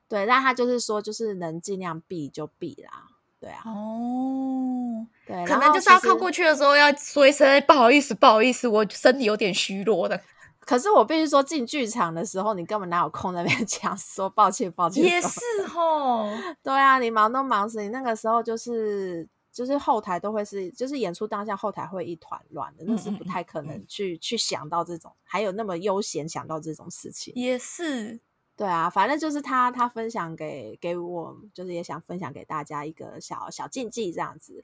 [0.07, 3.09] 对，但他就是说，就是能尽量避就避啦。
[3.41, 10.21] 对啊，哦，对，可能就是要靠过去的时候要说一声不好意思，不好意思，我身体有点虚弱的。
[10.61, 15.03] 可是我必须说，进剧场的时候，你根本哪有空在那边 讲说抱歉，抱歉。
[15.05, 15.41] 也是
[15.75, 16.31] 哦，
[16.63, 19.29] 对啊，你忙都忙死，你那个时候就是。
[19.51, 27.33] 就是后台都会是，就是演出当下后台会一团乱的，那是不太可能去、嗯、去想到这种，还有那么悠闲想到这种事情。
[27.35, 28.21] 也是，
[28.59, 34.63] 对啊，反正就是他他分享给给我，就是也想分享给大家一个小小禁忌这样子。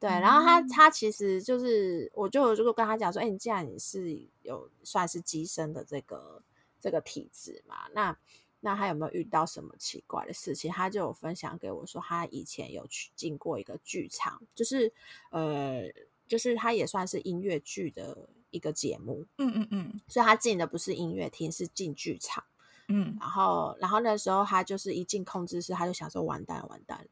[0.00, 6.42] 对，然后他他其实就是，我就如果跟他讲说，哎、欸，你既然你是有算是机身的这个
[6.80, 8.16] 这个体质嘛，那。
[8.58, 10.72] 那他有没有遇到什么奇怪的事情？
[10.72, 14.92] 他就有分享给我说，他以前有去进过一个剧场，就是
[15.30, 15.82] 呃，
[16.26, 22.42] 就是他也算是音乐剧的一个节目，嗯嗯嗯，所以他进的不是音乐厅，是进剧场，
[22.88, 27.06] 嗯，然后然后那时候他就是一进控制室，他就想说完蛋完蛋，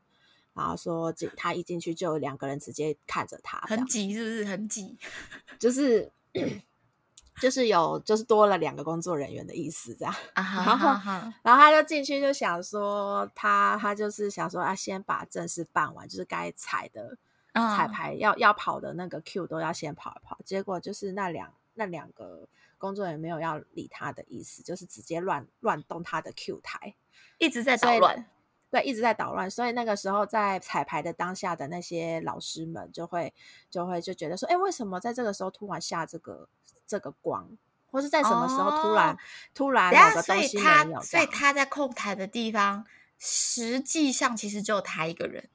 [0.52, 4.44] 然后说进他一进去就有两个人直接看着他，很挤是不是？
[4.44, 4.96] 很挤，
[5.58, 6.12] 就是。
[7.40, 10.14] 就是有，就是多了两个工作人员的意思，这样。
[10.34, 17.18] 啊哈，然后，啊哈，然后他就进去就想说，他他就是想说，啊，先把正事办完，就是该踩的
[17.52, 20.38] 彩排要要跑的那个 Q 都要先跑一跑。
[20.44, 26.94] 结果就是那两那两个工作人员没有要理他的意思，就是直接乱乱动他的 Q 台，
[27.38, 28.26] 一直在捣乱。
[28.70, 29.50] 对，一直在捣乱。
[29.50, 33.32] 所以那个时候在彩排的当下的那些老师们就会
[33.70, 36.48] 就会就觉得说，哎，为什么在这个时候突然下这个？
[36.86, 37.48] 这个光，
[37.90, 39.18] 或是在什么时候突然、哦、
[39.54, 42.84] 突然某个东西没有，所以他在控台的地方，
[43.18, 45.48] 实际上其实只有他一个人。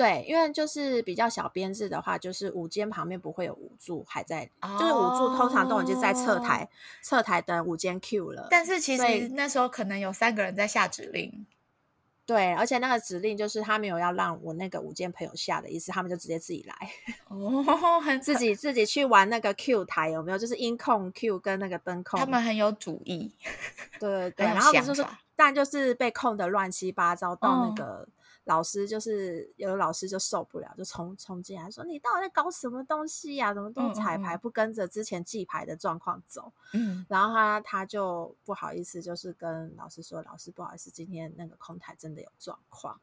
[0.00, 6.66] 对，因为就是比较小编制的话，就是舞间旁边不会有舞助还在，哦、就是舞助通常都已经在侧台
[7.02, 8.48] 侧台等舞间 Q 了。
[8.50, 11.44] 但是其实那时候可能有三个人在下指令。
[12.24, 16.90] 对，而且那个指令就是他没有要让我那个舞间朋友下的意思，他们就直接自己来
[17.28, 17.62] 哦，
[18.22, 20.38] 自己自己去玩那个 Q 台有没有？
[20.38, 23.34] 就是音控 Q 跟那个灯控，他们很有主意，
[23.98, 25.04] 对对对， 然后就是
[25.36, 27.84] 但就是被控的乱七八糟到那个。
[27.84, 28.08] 哦
[28.44, 33.54] 老师就是有的老师就受不了，就冲冲进来说：“你到底在搞什么东西呀、啊？
[33.54, 43.00] 怎么都彩排不跟着之前记牌的状况走？”嗯，然后他他就不好意思，就是跟老师说：“老师不好意思，今天那个空台真的有状况。”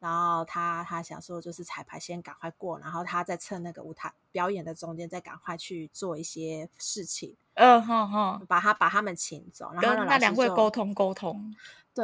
[0.00, 7.36] 然后他他想说，就是彩排先赶快过，然后他再趁那个舞台表演的中间再赶快去做一些事情。
[7.54, 11.52] 嗯哼哼，把他把他们请走，然后跟那两位沟通沟通。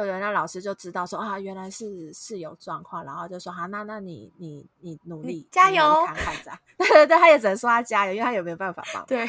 [0.03, 6.59] 对对，那老师就知道说啊，原来是是有状况，然后就说好，那那你你你努力加油，看看这样。
[6.77, 9.05] 对对对，他也只能说他加油，因为他也没有办法帮。
[9.05, 9.25] 对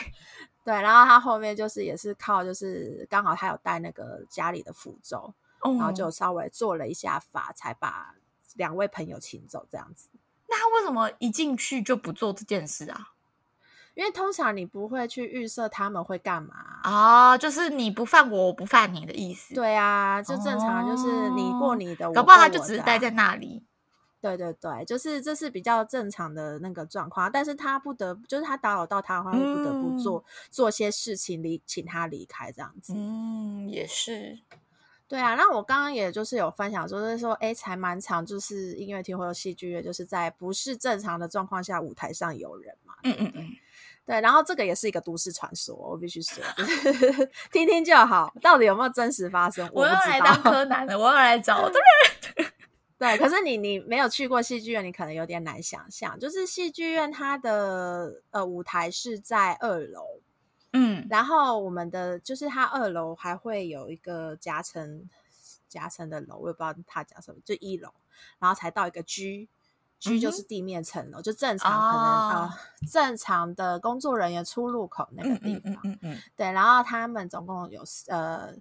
[0.65, 5.33] 对，然后他后面就是也是靠，就是刚好他有带那个家里的符咒，
[5.65, 8.17] 嗯、然后就稍微做了一下法，才把
[8.57, 10.09] 两位朋友请走这样子。
[10.49, 13.13] 那他为什么一进去就不做这件事啊？
[13.97, 19.55] 因为通常你不会去预设他们会干嘛啊、哦，就是你不犯我，我不犯你的意思。
[19.55, 23.65] 对啊，就正常，就是你过你的，哦、我搞不好他就只是待在那里。
[24.21, 32.93] 对对对，就是这是比较正常的那个状况，但是他不得，就是他打扰到他的话，会不得不做、嗯、做些事情离，请他离开这样子。
[32.95, 34.39] 嗯，也是。
[35.09, 42.95] 对啊，那我刚刚也就是有分享说，就是说，哎，才蛮常，就是音乐厅或者戏剧院，就是在不是正常的状况下，舞台上有人嘛。
[43.05, 43.57] 嗯嗯嗯。
[44.07, 48.33] 对，然后这个也是一个都市传说，我必须说，就是 听听就好。
[48.41, 49.69] 到底有没有真实发生？
[49.75, 51.69] 我，我要来当柯南了，我要来找。
[51.69, 52.47] 对，
[52.97, 56.17] 对，可是你你没有去过戏剧院，你可能有点难想象。
[56.21, 60.21] 就是戏剧院它的呃舞台是在二楼，
[60.73, 65.11] 嗯，然后我们的就是它二楼还会有一个夹层
[65.69, 67.91] 夹层的楼，我也不知道它讲什么，就一楼，
[68.39, 69.49] 然后才到一个 G。
[69.99, 76.53] G 就是地面层楼，就正常可能啊、哦呃，正常的工作人员出入口那个地方，嗯嗯，嗯，嗯对。
[76.53, 78.55] 然后他们总共有呃，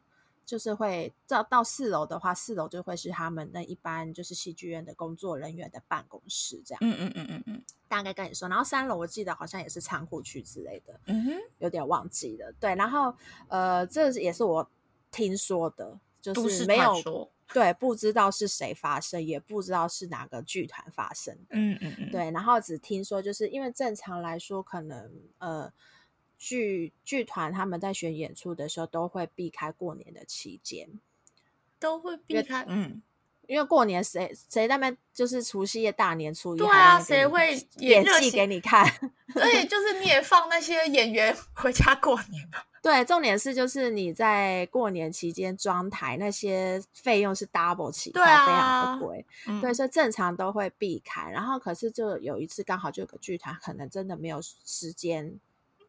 [0.46, 8.48] 就是会到到四楼的话，四楼就会是他们那一般就是戏剧院的工作人员的办公室这样，嗯嗯嗯嗯嗯，大概跟你说。
[8.48, 12.54] 然后三楼我记得好像也是仓库区之类的，嗯哼，有点忘记了。
[12.60, 13.14] 对，然后
[13.50, 14.68] 呃，这也是我
[15.12, 16.94] 听说的，就是没有。
[17.54, 21.56] 对，不知道是谁发生，也不知道是哪个剧团发生的。
[21.56, 22.12] 嗯嗯嗯。
[22.12, 25.72] 对，然后只听说，就是因为正常来说，可能呃
[26.38, 31.00] 剧剧团他们在选演出的时候，都会避开过年的期间，
[31.80, 32.66] 都会避开。
[32.68, 33.02] 嗯，
[33.48, 38.86] 因为过年谁谁那边就是除夕夜、大年初一，对啊，谁会演戏给你看？
[39.34, 42.60] 所以就是你也放那些演员 回家过年嘛。
[42.82, 51.32] 对，重点是就是你在过年期间装台那些费用是 double 起，对啊，非常的贵，嗯，对，所以正常都会避开。
[51.32, 55.40] 然后可是就有一次刚好就有个剧团可能真的没有时间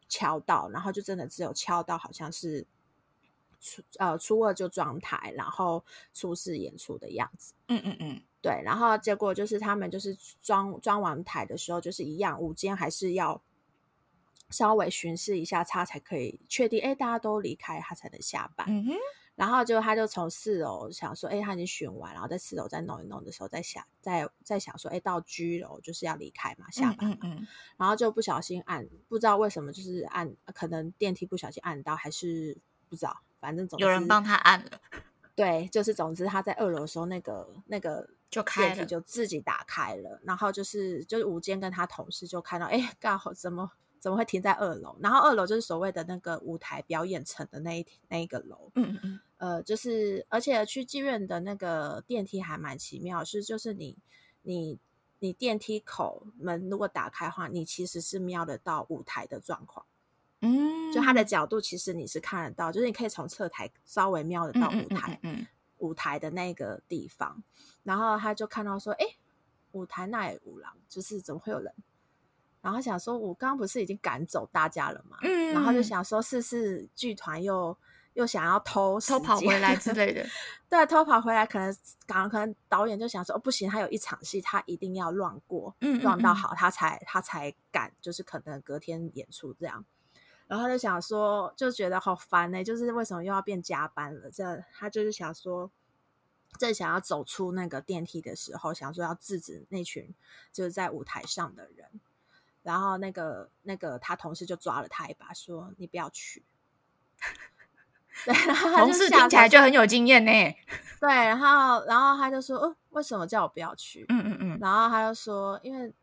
[0.09, 2.65] 敲到，然后就真的只有敲到好像是
[3.59, 7.53] 初呃初二就装台，然后初四演出的样子。
[7.67, 13.41] 嗯嗯嗯，对，然后结果就是他们就是装装完台的时候就是一样，午间还是要。
[14.49, 18.65] 稍微巡视一下，他才可以确定，哎，大家都离开，他才能下班。
[18.69, 18.93] 嗯哼。
[19.35, 27.17] 然后就他就从四楼想说，哎，他已经巡完，然后在四楼再弄一弄的时候，再想，再再想说，哎，到居楼就是要离开嘛，下班嘛。
[27.23, 27.47] 嗯，嗯，嗯。
[27.75, 34.71] 然后就不小心按，不知道为什么，就是按，可能电梯不小心按到，还是不知道，反正总有人帮他按了。
[35.33, 40.19] 对，就是总之他在二楼的时候，那个那个就开了，就自己打开了。
[40.25, 43.71] 然后就是就是吴坚跟他同事就看到，哎，刚好怎么？
[43.99, 44.97] 怎么会停在二楼？
[44.99, 48.69] 然后二楼就是所谓的那个舞台表演层的那一那一个楼。
[48.75, 53.97] 嗯嗯呃，就是而且去妓院的那个电梯还蛮奇妙，是就是你
[54.43, 54.77] 你
[55.19, 59.85] 你电梯口门如果打开的话，你其实是瞄得到舞台的状况。
[60.41, 65.19] 嗯，就它的角度其实你是看得到，就是你可以从侧台稍微瞄得到舞台。
[65.23, 65.47] 嗯，嗯，嗯，
[65.77, 67.43] 舞台的那个地方，
[67.83, 69.05] 然后他就看到说，哎，
[69.71, 71.73] 舞台那也五郎，就是怎么会有人？
[72.61, 75.17] 然后想说，我刚刚不是已经赶走大家了吗？
[75.21, 77.77] 嗯，然后就想说，是是剧团又
[78.13, 80.25] 又想要偷偷跑回来之类的。
[80.67, 81.73] 对，偷跑回来，可能
[82.29, 89.85] 可能导演就想说，哦，不行，他有一场戏，他一定要乱过，嗯，乱到好，他才他才敢，就是可能隔天演出这样。
[90.47, 94.31] 然后他就想说，就觉得好烦呢，就是为什么又要变加班了？
[94.31, 95.69] 这样他就是想说，
[96.57, 100.13] 正想要走出那个电梯的时候，想说要制止那群
[100.51, 101.99] 就是在舞台上的人。
[102.63, 106.43] 然后那个那个他同事就抓了他一把，说：“你不要去。
[108.25, 110.31] ”对，然后同事听起来就很有经验呢。
[110.99, 114.59] 对，然后然后他就说：“哦，为什么叫我不要去？”嗯嗯嗯。
[114.59, 115.93] 然后他就说：“因为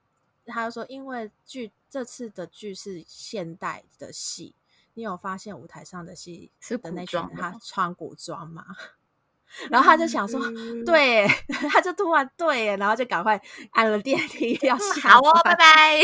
[0.47, 4.57] 他就说，因为剧这次的剧是现代的戏，
[4.95, 8.67] 你有发现舞台上的戏是的那群人他穿古装吗？”
[9.71, 11.25] 然后他就想说，嗯、对，
[11.71, 13.41] 他就突然对，然后就赶快
[13.71, 15.11] 按了电梯 要下。
[15.11, 16.01] 好哦，拜拜。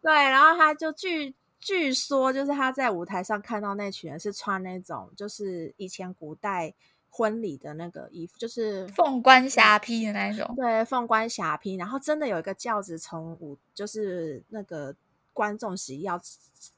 [0.00, 6.74] 对，然后他就据据说，就是他在舞台上看到那群人是穿那种，就是以前古代
[7.08, 10.52] 婚礼的那个衣服，就是凤冠霞帔的那种。
[10.56, 14.92] 对，凤冠霞帔，然后真的有一个轿子从舞，就是那个
[15.32, 16.20] 观众席要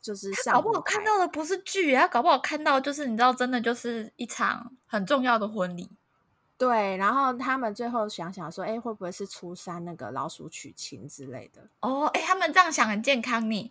[0.01, 0.55] 就是上。
[0.55, 5.91] 搞不好看到的不是剧，他搞不好看到就是你知道，真的就是一场很重要的婚礼。
[6.57, 11.69] 对，然后他们最后想想说，哎，会不会是初三那个老鼠娶亲之类的？
[11.81, 13.71] 哦，哎，他们这样想很健康你，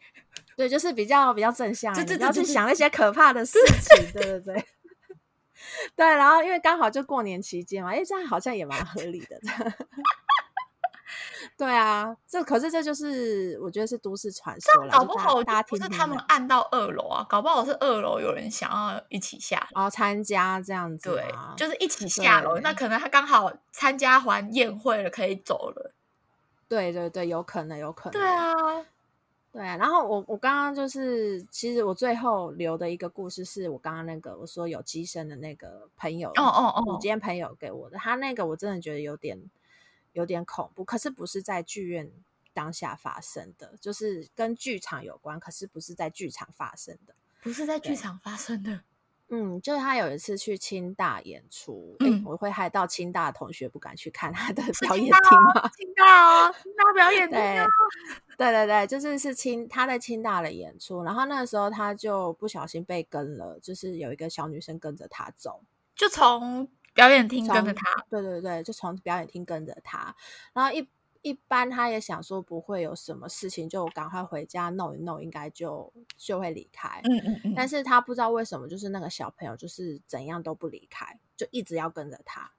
[0.58, 4.66] 对，就是比较比较正向，就不要去想那些可怕的事情，对对对。
[5.96, 9.40] 对，然后因为刚好就过年期间嘛，哎，这样好像也蛮合理的。
[11.57, 14.91] 对啊，这可是这就是我觉得是都市传说了。
[14.91, 21.09] 搞不好大家听，不是他们按到二楼啊，搞不好是二楼有人想要一起下楼，哦，参加这样子。
[21.09, 21.24] 对，
[21.57, 22.57] 就是一起下楼。
[22.59, 25.93] 那可能他刚好参加完宴会了，可以走了。
[26.68, 28.14] 对对对，有可能，有可能。
[28.14, 28.53] 对啊。
[29.51, 39.39] 对啊，然后我我刚刚就是，其实我最后留的一个故事，是我刚刚那个我说有机身的那个朋友，哦哦哦，五间朋友给我的，他那个我真的觉得有点
[40.14, 42.09] 有点恐怖，可是不是在剧院
[42.53, 48.82] 当下发生的，就是跟剧场有关，可是不是在剧场发生的，不是在剧场发生的。
[49.30, 55.72] 嗯，就是他有一次去清大演出，嗯，我会害到清大的同学不敢去看他的表演厅吗？
[55.76, 57.39] 清大哦，清大表演厅，
[58.38, 65.64] 对对对，就是是清他在清大的演出，然后那个时候他就不小心被跟了，就是有一个小女生跟着他走，
[65.95, 70.16] 就从表演厅跟着他，对对对，就从表演厅跟着他，
[70.54, 70.88] 然后一。
[71.26, 77.00] 一般他也想说不会有什么事情，就赶快回家弄一弄，应该就就会离开。
[77.06, 77.54] 嗯嗯嗯。
[77.56, 82.52] 但是他不知道为什么，就是那个小朋友就是怎样都不离开，就一直要跟着他。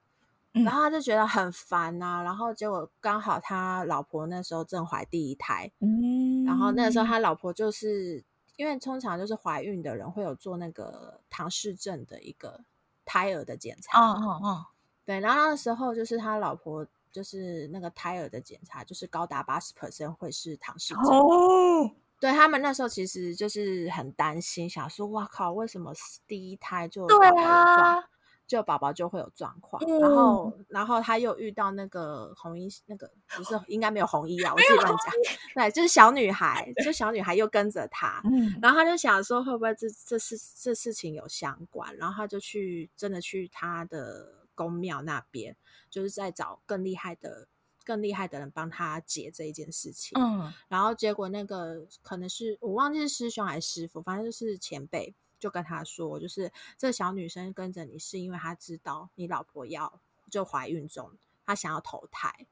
[0.53, 0.63] 嗯。
[0.63, 2.23] 然后他就觉得很烦啊。
[2.23, 5.71] 然后结果刚好他老婆那时候正怀第一胎。
[5.79, 6.43] 嗯。
[6.43, 8.25] 然后那个时候他老婆就是
[8.55, 12.61] 因为通常就是怀孕的人会有做那个唐氏症的一个
[13.05, 13.99] 胎儿的检查。
[13.99, 14.65] 哦哦哦。
[15.05, 16.85] 对，然后那时候就是他老婆。
[17.15, 21.03] 就是那个胎儿的检查，就是高达八十 percent 会是唐氏症。
[21.05, 21.89] 哦，
[22.19, 25.93] 对他们那时候其实就是很担心，想说哇靠，为什么
[26.27, 28.03] 第一胎就对啊，
[28.47, 29.83] 就宝宝就会有状况？
[29.85, 35.13] 嗯、然后，然后他又遇到那个红衣，那个不是应该没有红衣啊，我自己乱讲。
[35.53, 41.95] 对，就是小女孩，就小女孩又跟着他，嗯，然后他就想说会不会这这事这事情有相关？
[41.97, 44.45] 然后他就去真的去他的。
[44.55, 45.57] 宫庙那边
[45.89, 47.49] 就是在找更厉害的、
[47.83, 50.17] 更厉害的人帮他解这一件事情。
[50.17, 55.13] 嗯，然后结果那个可能是我忘记是师兄还是师傅，反正就是前辈
[55.45, 59.99] 就跟他说，就是这小女生跟着你是因为她知道你老婆要
[60.31, 61.11] 就怀孕中，
[61.45, 62.47] 她想要投胎。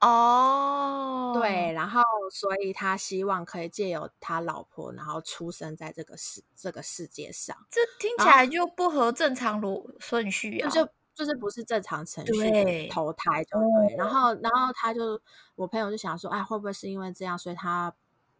[0.00, 7.56] 哦，对，然后所以他希望可以借由他老婆，然后出生在这个世这个世界上。
[7.70, 10.68] 这听起来就不合正常逻顺序啊！
[10.68, 15.18] 就就是不是正常程序投胎就对，对，然后然后他就
[15.54, 17.94] 我朋友就想说，哎，会不会是因为这样，所以他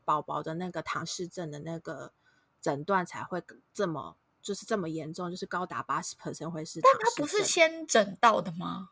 [0.04, 2.12] 宝宝的那个唐氏症的那个
[2.64, 3.42] 诊断才会
[3.74, 6.80] 这么就是这么严重，就是高达八十 percent 会是。
[6.80, 8.88] 但他不是先诊到的吗？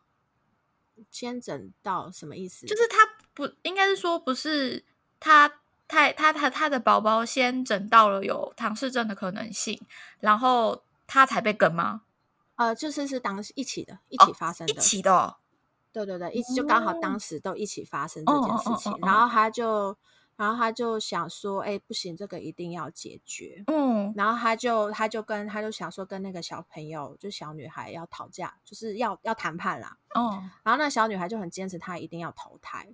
[1.10, 2.66] 先诊到什么意思？
[2.66, 2.98] 就是他
[3.32, 4.84] 不应该是说不是
[5.18, 9.80] 他太他他他的宝宝先诊到了有唐氏症的可能性，
[10.20, 12.02] 然后他才被跟吗？
[12.56, 15.36] 呃，就是是当时一起的，一起发生的，哦、一起的、哦，
[15.92, 19.96] 对对对，一起就刚好当时都一起发生这件事情，然后他就，
[20.42, 32.92] 然后他就想说，哎，不行，这个一定要解决，嗯，然后他就他就跟他就想说，跟那个小朋友，就小女孩要讨价，就是要要谈判啦，嗯，然后那个小女孩就很坚持，她一定要投胎。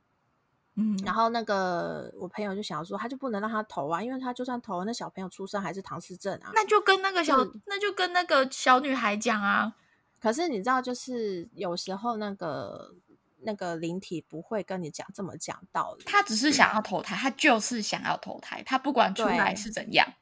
[0.75, 6.53] 嗯，然后那个我朋友就想说，他就不能让他投啊，因为他就算投，那小朋友出生还是唐氏症啊。
[6.55, 7.35] 那就跟那个小，
[7.65, 9.75] 那就跟那个小女孩讲啊。
[10.21, 12.95] 可是你知道，就是有时候那个
[13.41, 20.15] 那个灵体不会跟你讲这么讲道理，他只是想要投胎，他就是想要投胎，他不管出来是怎样。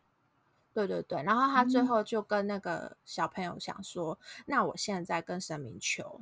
[0.74, 6.20] 对对对，然后他最后就跟那个小朋友想说，嗯、那我现在跟神明求，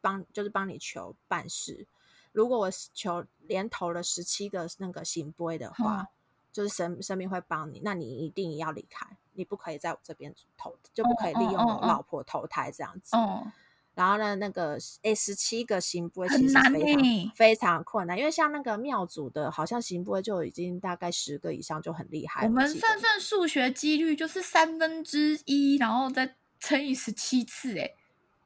[0.00, 1.86] 帮就是帮你求办事。
[2.32, 6.06] 如果我求连投了十七个那个行杯的话，嗯、
[6.52, 13.14] 就是神神明会帮你，那你一定要离开，你不可以在我这边投，就不可以利用我老婆投胎这样子。
[13.14, 13.52] 哦、嗯，
[13.94, 22.46] 然后呢，那个诶十七个圣杯其实非常非常困难，因为像那个庙主的，好像圣杯就已经大概十个以上就很厉害。
[22.46, 27.94] 我们算算数学几率，就是三分之一，然后再乘以十七次，诶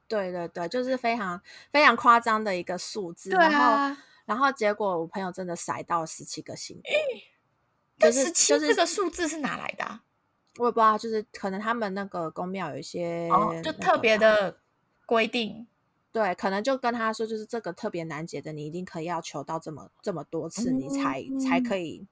[0.07, 1.41] 对对对，就是非常
[1.71, 3.29] 非常夸张的一个数字。
[3.29, 6.81] 对啊，然后然后结果我朋友真的筛到十七个星，
[7.97, 10.03] 就是十七这个数字是哪来的啊？
[10.57, 14.57] 我也不知道，就是可能他们那个宫庙有一些、哦、就特别的
[15.07, 15.65] 规定。
[16.11, 22.05] 对，可能就跟他说，就是这个特别难解的，你一定可以要求到这么这么多次，嗯、你才才可以。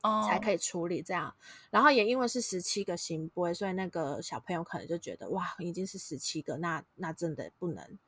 [0.00, 1.34] 哦，才可以处理这样，
[1.70, 7.98] 然后也因为是十七个行波，所以那个小朋友可能就觉得哇，已经是十七个，那那真的不能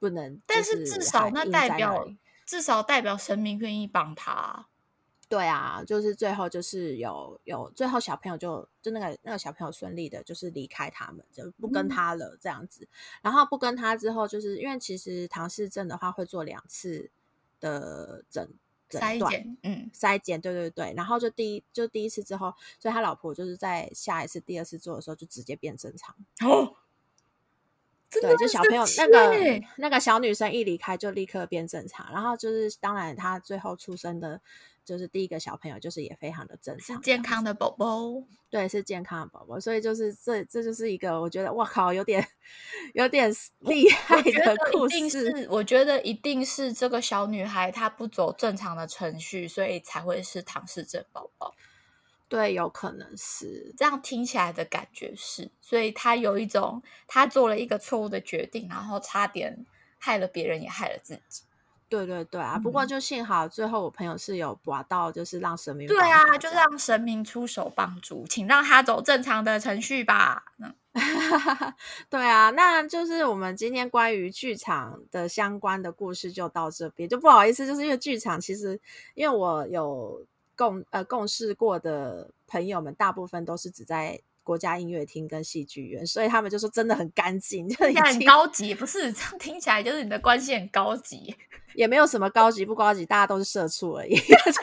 [0.00, 0.40] 不能。
[0.48, 2.08] 但是至少那代表
[2.44, 4.66] 至少代表神明愿意帮他。
[5.28, 12.84] 对啊，就是最后就是有有最后小朋友就就那个那个小朋友顺利的，就是离开他们，就不跟他了这样子。
[12.84, 12.88] 嗯、
[13.24, 17.10] 然后不跟他之后，就是因为其实唐氏症的话会做两次
[17.60, 18.48] 的诊
[18.88, 26.16] 诊断，嗯，筛检，对对对，然后就第一就第一次之后，所以他老婆就是在下一次第二次做的时候就直接变正常。
[26.40, 26.74] 哦，
[28.10, 34.40] 对，就小朋友那个那个小女生一离开就立刻变正常，然后就是当然她最后出生的。
[34.88, 37.86] 就是第一个小朋友，就是也非常的正常，是健康的宝宝，
[38.48, 42.26] 对，是健康的宝宝，所以就是这这就是一个我觉得哇靠，有点
[42.94, 45.46] 有点厉害的故事。
[45.50, 51.54] 我觉得一定是这个小女孩她不走正常的程序，所以才会是唐氏症宝宝。
[52.30, 59.66] 对，有可能是这样听起来的感觉是，所以她有一种她做了一个错误的决定，然后差点
[59.98, 61.42] 害了别人，也害了自己。
[61.88, 62.58] 对对对啊！
[62.58, 70.42] 不过就幸好最后我朋友是有拔到，就是让神明对啊，就是让神明出手帮助，请让他走正常的程序吧。
[70.58, 70.74] 嗯，
[72.10, 78.78] 对啊，那就是我们今天关于剧场的相关的故事就到这边，就不好意思，就是因为剧场其实
[79.14, 80.24] 因为我有
[80.56, 84.20] 共呃共事过的朋友们，大部分都是只在。
[84.44, 91.36] 国家音乐厅跟戏剧院，所以他们就说真的很干净，就很高级，不是这样听起来就是你的关系很高级，
[91.74, 94.14] 也没有什么高级不高级，大家都是社畜而已。
[94.18, 94.60] 就是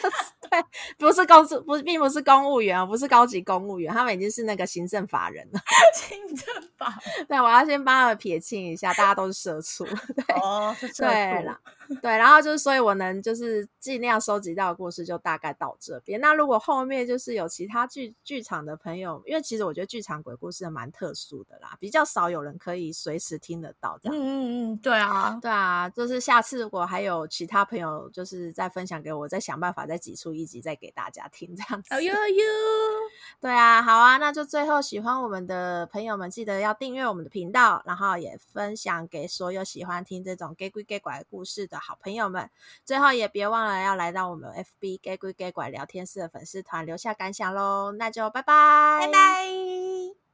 [0.49, 0.63] 对，
[0.97, 5.59] 不是公司，不是，并不是公务员，不是高级公务员，他们已经是那个行政法人了。
[5.95, 6.45] 行政
[6.77, 6.93] 法，
[7.27, 9.85] 对，我要先帮他们撇清一下，大家都是社畜。
[9.85, 11.95] 对，哦，是社畜。
[12.01, 16.19] 对，然后就是，所以我能就是尽量收集到的故事就大概到这边。
[16.19, 24.17] 那如果后面就是有其他剧剧场的朋友，因为其实我觉得剧场鬼故事蛮特殊的啦，比较少有人可以随时听得到这样。
[24.17, 31.93] 嗯嗯嗯，对啊，对啊，就是下次如果还有其他朋友就是再分享给我，再想办法再挤出一集再给大家听这样子。
[31.93, 32.43] 哎呦呦，
[33.41, 41.77] 对啊，好啊，那就最后喜欢我们的朋友们，记得要订阅我们的频道，然后也分享给所有喜欢听这种 gay 鬼 gay 拐故事的。
[41.81, 42.49] 好朋友们，
[42.85, 50.24] 最后也别忘了要来到我们 FB gay 鬼 gay 拐聊天室的粉丝团留下感想喽，那就拜拜，拜拜。